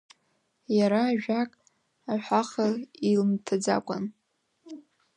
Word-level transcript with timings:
Иара 0.77 1.01
ажәак 1.11 1.51
аҳәаха 2.13 2.65
илмҭаӡакәан… 3.09 4.05